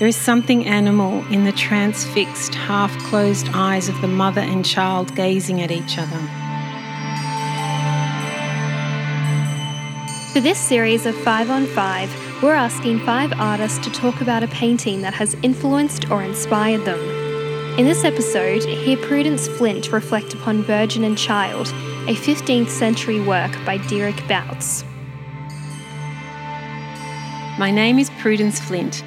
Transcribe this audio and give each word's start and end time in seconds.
There 0.00 0.08
is 0.08 0.16
something 0.16 0.64
animal 0.64 1.26
in 1.26 1.44
the 1.44 1.52
transfixed, 1.52 2.54
half 2.54 2.90
closed 3.00 3.50
eyes 3.52 3.90
of 3.90 4.00
the 4.00 4.08
mother 4.08 4.40
and 4.40 4.64
child 4.64 5.14
gazing 5.14 5.60
at 5.60 5.70
each 5.70 5.98
other. 5.98 6.16
For 10.32 10.40
this 10.40 10.58
series 10.58 11.04
of 11.04 11.14
5 11.16 11.50
on 11.50 11.66
5, 11.66 12.42
we're 12.42 12.54
asking 12.54 13.00
five 13.00 13.34
artists 13.38 13.78
to 13.80 13.92
talk 13.92 14.22
about 14.22 14.42
a 14.42 14.48
painting 14.48 15.02
that 15.02 15.12
has 15.12 15.36
influenced 15.42 16.10
or 16.10 16.22
inspired 16.22 16.86
them. 16.86 16.98
In 17.78 17.84
this 17.84 18.02
episode, 18.02 18.64
hear 18.64 18.96
Prudence 18.96 19.48
Flint 19.48 19.92
reflect 19.92 20.32
upon 20.32 20.62
Virgin 20.62 21.04
and 21.04 21.18
Child, 21.18 21.66
a 22.08 22.14
15th 22.14 22.70
century 22.70 23.20
work 23.20 23.52
by 23.66 23.76
Dieric 23.76 24.26
Bouts. 24.26 24.82
My 27.58 27.70
name 27.70 27.98
is 27.98 28.08
Prudence 28.18 28.58
Flint. 28.58 29.04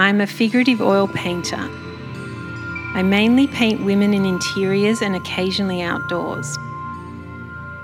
I'm 0.00 0.22
a 0.22 0.26
figurative 0.26 0.80
oil 0.80 1.08
painter. 1.08 1.58
I 1.58 3.02
mainly 3.02 3.46
paint 3.46 3.84
women 3.84 4.14
in 4.14 4.24
interiors 4.24 5.02
and 5.02 5.14
occasionally 5.14 5.82
outdoors. 5.82 6.56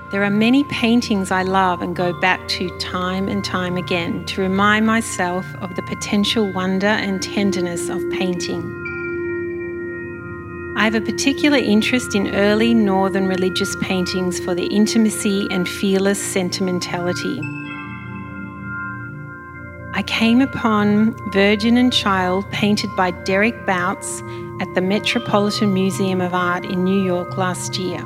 There 0.09 0.23
are 0.23 0.31
many 0.31 0.63
paintings 0.63 1.29
I 1.29 1.43
love 1.43 1.83
and 1.83 1.95
go 1.95 2.19
back 2.19 2.47
to 2.47 2.75
time 2.79 3.27
and 3.27 3.45
time 3.45 3.77
again 3.77 4.25
to 4.25 4.41
remind 4.41 4.87
myself 4.87 5.45
of 5.61 5.75
the 5.75 5.83
potential 5.83 6.51
wonder 6.53 6.87
and 6.87 7.21
tenderness 7.21 7.87
of 7.87 8.01
painting. 8.09 8.63
I 10.75 10.85
have 10.85 10.95
a 10.95 11.01
particular 11.01 11.59
interest 11.59 12.15
in 12.15 12.33
early 12.33 12.73
northern 12.73 13.27
religious 13.27 13.75
paintings 13.75 14.39
for 14.39 14.55
their 14.55 14.67
intimacy 14.71 15.47
and 15.51 15.69
fearless 15.69 16.19
sentimentality. 16.19 17.66
I 19.97 20.03
came 20.03 20.41
upon 20.41 21.15
Virgin 21.31 21.75
and 21.75 21.91
Child 21.91 22.47
painted 22.51 22.95
by 22.95 23.11
Dieric 23.11 23.65
Bouts 23.65 24.21
at 24.61 24.71
the 24.75 24.81
Metropolitan 24.81 25.73
Museum 25.73 26.21
of 26.21 26.35
Art 26.35 26.65
in 26.65 26.83
New 26.83 27.03
York 27.03 27.35
last 27.35 27.79
year. 27.79 28.05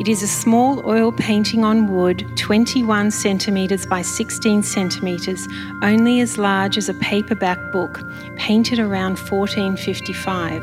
It 0.00 0.08
is 0.08 0.22
a 0.22 0.26
small 0.26 0.82
oil 0.88 1.12
painting 1.12 1.64
on 1.64 1.94
wood, 1.94 2.26
21 2.38 3.10
centimetres 3.10 3.84
by 3.84 4.00
16 4.00 4.62
centimetres, 4.62 5.46
only 5.82 6.20
as 6.20 6.38
large 6.38 6.78
as 6.78 6.88
a 6.88 6.94
paperback 6.94 7.70
book, 7.70 8.00
painted 8.36 8.78
around 8.78 9.18
1455. 9.18 10.62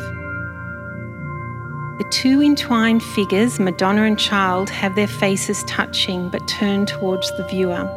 The 1.99 2.09
two 2.09 2.41
entwined 2.41 3.03
figures, 3.03 3.59
Madonna 3.59 4.05
and 4.05 4.17
Child, 4.17 4.71
have 4.71 4.95
their 4.95 5.05
faces 5.05 5.63
touching 5.65 6.29
but 6.31 6.47
turned 6.47 6.87
towards 6.87 7.29
the 7.37 7.45
viewer. 7.45 7.87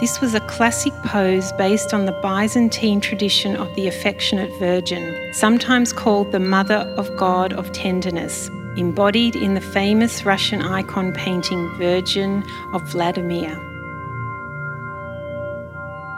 This 0.00 0.20
was 0.20 0.32
a 0.32 0.40
classic 0.40 0.92
pose 1.02 1.50
based 1.54 1.92
on 1.92 2.06
the 2.06 2.12
Byzantine 2.22 3.00
tradition 3.00 3.56
of 3.56 3.74
the 3.74 3.88
affectionate 3.88 4.56
Virgin, 4.60 5.34
sometimes 5.34 5.92
called 5.92 6.30
the 6.30 6.38
Mother 6.38 6.94
of 6.96 7.16
God 7.16 7.52
of 7.52 7.72
Tenderness, 7.72 8.48
embodied 8.76 9.34
in 9.34 9.54
the 9.54 9.60
famous 9.60 10.24
Russian 10.24 10.62
icon 10.62 11.12
painting 11.12 11.68
Virgin 11.78 12.44
of 12.72 12.82
Vladimir. 12.92 13.56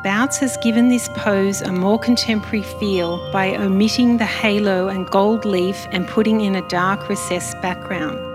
Bouts 0.04 0.36
has 0.40 0.58
given 0.58 0.90
this 0.90 1.08
pose 1.16 1.62
a 1.62 1.72
more 1.72 1.98
contemporary 1.98 2.64
feel 2.78 3.32
by 3.32 3.56
omitting 3.56 4.18
the 4.18 4.26
halo 4.26 4.88
and 4.88 5.06
gold 5.06 5.46
leaf 5.46 5.86
and 5.90 6.06
putting 6.06 6.42
in 6.42 6.54
a 6.54 6.68
dark 6.68 7.08
recessed 7.08 7.58
background. 7.62 8.29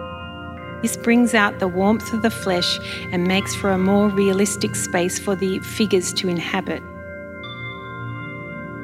This 0.85 0.97
brings 0.97 1.33
out 1.33 1.57
the 1.57 1.67
warmth 1.67 2.13
of 2.13 2.21
the 2.21 2.29
flesh 2.29 2.79
and 3.11 3.27
makes 3.27 3.55
for 3.55 3.71
a 3.71 3.77
more 3.79 4.07
realistic 4.07 4.75
space 4.75 5.17
for 5.17 5.35
the 5.35 5.57
figures 5.57 6.13
to 6.13 6.27
inhabit. 6.27 6.83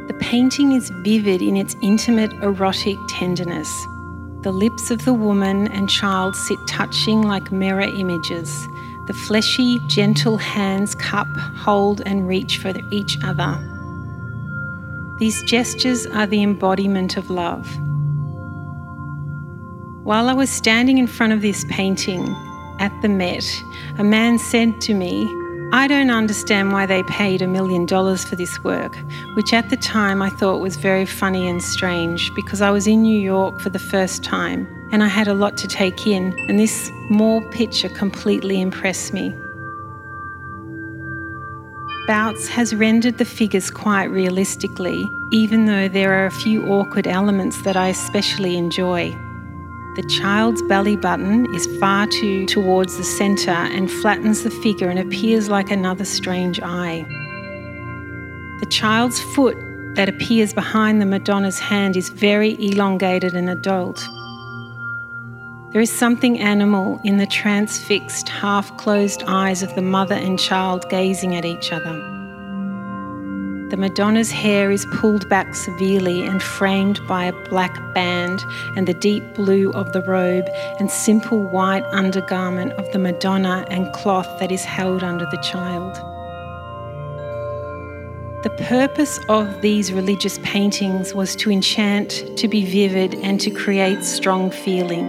The 0.07 0.17
painting 0.19 0.72
is 0.72 0.89
vivid 1.03 1.44
in 1.44 1.55
its 1.55 1.75
intimate, 1.83 2.34
erotic 2.41 2.97
tenderness. 3.07 3.69
The 4.41 4.51
lips 4.51 4.89
of 4.89 5.06
the 5.06 5.13
woman 5.13 5.67
and 5.67 5.88
child 5.88 6.35
sit 6.35 6.57
touching 6.67 7.22
like 7.22 7.51
mirror 7.51 7.81
images. 7.81 8.68
The 9.06 9.13
fleshy, 9.13 9.78
gentle 9.88 10.38
hands 10.38 10.95
cup, 10.95 11.28
hold, 11.38 12.01
and 12.07 12.28
reach 12.28 12.57
for 12.57 12.73
each 12.89 13.16
other. 13.23 13.59
These 15.19 15.44
gestures 15.44 16.07
are 16.07 16.25
the 16.25 16.41
embodiment 16.41 17.16
of 17.16 17.29
love. 17.29 17.68
While 20.03 20.29
I 20.29 20.34
was 20.34 20.50
standing 20.50 20.97
in 20.97 21.06
front 21.06 21.31
of 21.31 21.44
this 21.44 21.63
painting 21.69 22.35
at 22.79 22.91
the 23.03 23.07
Met, 23.07 23.45
a 24.00 24.03
man 24.03 24.39
said 24.39 24.81
to 24.81 24.95
me, 24.95 25.29
I 25.73 25.88
don't 25.88 26.09
understand 26.09 26.72
why 26.72 26.88
they 26.88 27.03
paid 27.03 27.44
a 27.44 27.47
million 27.47 27.85
dollars 27.85 28.23
for 28.23 28.35
this 28.35 28.63
work, 28.63 28.97
which 29.35 29.53
at 29.53 29.69
the 29.69 29.78
time 29.78 30.23
I 30.23 30.29
thought 30.31 30.59
was 30.59 30.75
very 30.75 31.06
funny 31.06 31.47
and 31.47 31.62
strange 31.62 32.34
because 32.34 32.62
I 32.62 32.72
was 32.72 32.88
in 32.88 33.03
New 33.03 33.19
York 33.19 33.59
for 33.62 33.69
the 33.69 33.78
first 33.78 34.23
time 34.23 34.67
and 34.91 35.03
I 35.03 35.07
had 35.07 35.28
a 35.28 35.35
lot 35.35 35.56
to 35.57 35.67
take 35.67 36.07
in, 36.07 36.35
and 36.50 36.57
this 36.57 36.91
small 37.07 37.39
picture 37.51 37.88
completely 37.88 38.59
impressed 38.59 39.13
me. 39.13 39.35
Bouts 42.07 42.47
has 42.47 42.73
rendered 42.73 43.19
the 43.19 43.25
figures 43.25 43.69
quite 43.69 44.06
realistically, 44.06 45.07
even 45.31 45.68
though 45.68 45.88
there 45.88 46.12
are 46.12 46.25
a 46.25 46.31
few 46.31 46.66
awkward 46.73 47.06
elements 47.06 47.62
that 47.62 47.78
I 47.78 47.89
especially 47.89 48.57
enjoy. 48.57 49.16
The 49.94 50.03
child's 50.03 50.62
belly 50.62 50.96
button 50.96 51.53
is 51.53 51.68
far 51.78 52.07
too 52.07 52.46
towards 52.46 52.96
the 52.96 53.03
centre 53.03 53.52
and 53.52 53.91
flattens 53.91 54.44
the 54.44 54.50
figure 54.50 54.90
and 54.90 54.97
appears 54.97 55.50
like 55.50 55.69
another 55.69 56.06
strange 56.06 56.62
eye. 56.62 57.06
The 58.62 58.68
child's 58.69 59.19
foot 59.19 59.57
that 59.96 60.07
appears 60.07 60.53
behind 60.53 61.01
the 61.01 61.06
Madonna's 61.06 61.59
hand 61.59 61.97
is 61.97 62.07
very 62.07 62.53
elongated 62.63 63.34
and 63.34 63.50
adult. 63.50 64.01
There 65.74 65.81
is 65.81 65.91
something 65.91 66.40
animal 66.40 67.01
in 67.03 67.18
the 67.18 67.28
transfixed, 67.28 68.30
half 68.30 68.78
closed 68.78 69.24
eyes 69.28 69.62
of 69.62 69.75
the 69.75 69.81
mother 69.81 70.16
and 70.16 70.40
child 70.40 70.90
gazing 70.90 71.35
at 71.35 71.44
each 71.44 71.74
other. 71.74 72.20
The 73.71 73.77
Madonna's 73.77 74.31
hair 74.31 74.69
is 74.69 74.85
pulled 74.87 75.29
back 75.29 75.55
severely 75.55 76.25
and 76.25 76.43
framed 76.43 76.99
by 77.07 77.23
a 77.23 77.49
black 77.49 77.73
band 77.93 78.43
and 78.75 78.85
the 78.85 78.93
deep 78.93 79.23
blue 79.33 79.71
of 79.71 79.93
the 79.93 80.01
robe 80.01 80.49
and 80.77 80.91
simple 80.91 81.41
white 81.41 81.85
undergarment 81.85 82.73
of 82.73 82.91
the 82.91 82.99
Madonna 82.99 83.65
and 83.69 83.89
cloth 83.93 84.27
that 84.41 84.51
is 84.51 84.65
held 84.65 85.05
under 85.05 85.25
the 85.25 85.37
child. 85.37 85.95
The 88.43 88.49
purpose 88.65 89.21
of 89.29 89.61
these 89.61 89.93
religious 89.93 90.38
paintings 90.43 91.13
was 91.13 91.33
to 91.38 91.49
enchant, 91.49 92.25
to 92.39 92.49
be 92.49 92.65
vivid, 92.65 93.15
and 93.23 93.39
to 93.39 93.49
create 93.51 94.03
strong 94.03 94.51
feeling. 94.51 95.07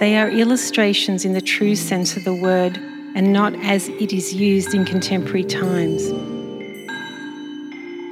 They 0.00 0.18
are 0.18 0.28
illustrations 0.28 1.24
in 1.24 1.34
the 1.34 1.40
true 1.40 1.76
sense 1.76 2.16
of 2.16 2.24
the 2.24 2.34
word 2.34 2.78
and 3.14 3.32
not 3.32 3.54
as 3.64 3.88
it 3.90 4.12
is 4.12 4.34
used 4.34 4.74
in 4.74 4.84
contemporary 4.84 5.44
times. 5.44 6.35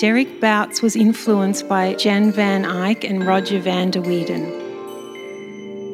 Dieric 0.04 0.38
Bouts 0.38 0.82
was 0.82 0.96
influenced 0.96 1.66
by 1.66 1.94
Jan 1.94 2.30
van 2.30 2.66
Eyck 2.66 3.04
and 3.04 3.26
Roger 3.26 3.58
van 3.58 3.90
der 3.90 4.02
Weyden. 4.02 4.44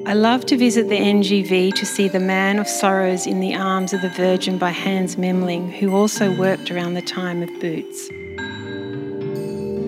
I 0.05 0.15
love 0.15 0.45
to 0.47 0.57
visit 0.57 0.89
the 0.89 0.99
NGV 0.99 1.73
to 1.77 1.87
see 1.87 2.09
The 2.09 2.19
Man 2.19 2.59
of 2.59 2.67
Sorrows 2.67 3.29
in 3.29 3.39
the 3.39 3.55
Arms 3.55 3.93
of 3.93 4.03
the 4.03 4.09
Virgin 4.09 4.59
by 4.59 4.71
Hans 4.71 5.15
Memling, 5.15 5.71
who 5.71 5.95
also 5.95 6.37
worked 6.37 6.73
around 6.73 6.95
the 6.95 7.03
time 7.03 7.41
of 7.41 7.51
Bouts. 7.61 8.11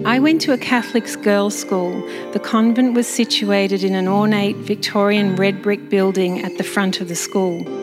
I 0.07 0.21
went 0.21 0.41
to 0.43 0.53
a 0.53 0.59
Catholic 0.59 1.05
girls' 1.25 1.59
school. 1.59 1.91
The 2.31 2.39
convent 2.39 2.95
was 2.95 3.09
situated 3.09 3.83
in 3.83 3.97
an 3.97 4.07
ornate 4.07 4.55
Victorian 4.55 5.35
red 5.35 5.63
brick 5.63 5.89
building 5.89 6.45
at 6.45 6.57
the 6.59 6.65
front 6.65 7.01
of 7.01 7.09
the 7.09 7.17
school. 7.17 7.82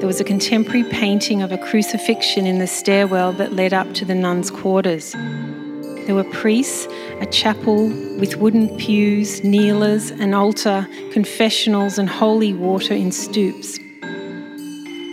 There 0.00 0.06
was 0.06 0.18
a 0.18 0.24
contemporary 0.24 0.84
painting 0.84 1.42
of 1.42 1.52
a 1.52 1.58
crucifixion 1.58 2.46
in 2.46 2.58
the 2.58 2.66
stairwell 2.66 3.34
that 3.34 3.52
led 3.52 3.74
up 3.74 3.92
to 3.92 4.06
the 4.06 4.14
nuns' 4.14 4.50
quarters. 4.50 5.12
There 5.12 6.14
were 6.14 6.24
priests, 6.24 6.88
a 7.20 7.26
chapel 7.26 7.88
with 8.18 8.36
wooden 8.36 8.74
pews, 8.78 9.44
kneelers, 9.44 10.10
an 10.10 10.32
altar, 10.32 10.88
confessionals, 11.12 11.98
and 11.98 12.08
holy 12.08 12.54
water 12.54 12.94
in 12.94 13.10
stoups. 13.10 13.78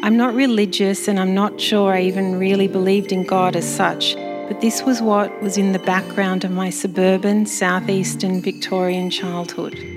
I'm 0.04 0.16
not 0.16 0.34
religious 0.34 1.10
and 1.10 1.20
I'm 1.20 1.36
not 1.36 1.60
sure 1.60 1.94
I 1.94 2.04
even 2.04 2.40
really 2.40 2.70
believed 2.70 3.12
in 3.12 3.26
God 3.26 3.58
as 3.58 3.68
such, 3.68 4.16
but 4.48 4.62
this 4.62 4.84
was 4.84 5.02
what 5.02 5.42
was 5.42 5.58
in 5.58 5.74
the 5.74 5.80
background 5.80 6.46
of 6.46 6.52
my 6.52 6.70
suburban, 6.70 7.46
southeastern 7.46 8.42
Victorian 8.42 9.10
childhood. 9.10 9.97